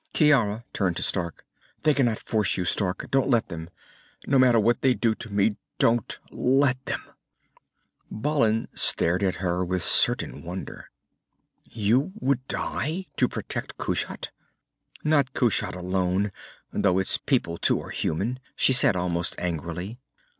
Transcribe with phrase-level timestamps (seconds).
[0.15, 1.45] Ciara turned to Stark.
[1.83, 3.11] "They cannot force you, Stark.
[3.11, 3.69] Don't let them.
[4.25, 7.03] No matter what they do to me, don't let them!"
[8.09, 10.89] Balin stared at her with a certain wonder.
[11.65, 14.31] "You would die, to protect Kushat?"
[15.03, 16.31] "Not Kushat alone,
[16.73, 19.99] though its people too are human," she said, almost angrily.